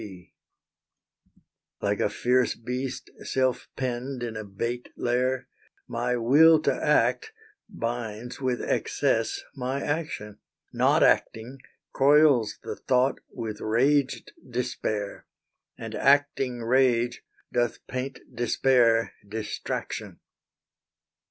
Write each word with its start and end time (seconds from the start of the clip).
Like 1.79 1.99
a 1.99 2.09
fierce 2.09 2.55
beast 2.55 3.11
self 3.23 3.67
penned 3.75 4.23
in 4.23 4.35
a 4.35 4.43
bait 4.43 4.89
lair, 4.97 5.47
My 5.87 6.15
will 6.15 6.59
to 6.63 6.73
act 6.73 7.31
binds 7.69 8.41
with 8.41 8.63
excess 8.63 9.43
my 9.55 9.79
action, 9.79 10.39
Not 10.73 11.03
acting 11.03 11.59
coils 11.93 12.57
the 12.63 12.77
thought 12.77 13.19
with 13.29 13.61
raged 13.61 14.31
despair, 14.49 15.27
And 15.77 15.93
acting 15.93 16.63
rage 16.63 17.21
doth 17.53 17.85
paint 17.85 18.17
despair 18.35 19.13
distraction. 19.27 20.19